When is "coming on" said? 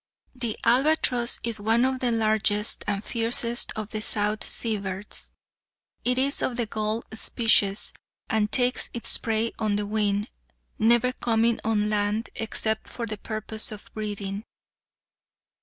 11.11-11.87